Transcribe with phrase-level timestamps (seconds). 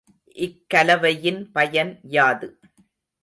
[0.35, 2.47] இக்கலவையின் பயன் யாது?